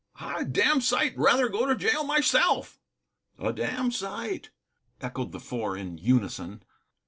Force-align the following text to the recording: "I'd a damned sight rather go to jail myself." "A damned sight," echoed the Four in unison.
"I'd 0.19 0.47
a 0.47 0.49
damned 0.49 0.83
sight 0.83 1.13
rather 1.15 1.47
go 1.47 1.67
to 1.67 1.75
jail 1.75 2.03
myself." 2.03 2.79
"A 3.37 3.53
damned 3.53 3.93
sight," 3.93 4.49
echoed 4.99 5.31
the 5.31 5.39
Four 5.39 5.77
in 5.77 5.99
unison. 5.99 6.63